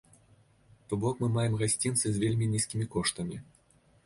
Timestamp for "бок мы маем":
1.03-1.53